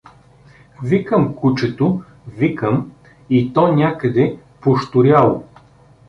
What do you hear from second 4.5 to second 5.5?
пощуряло.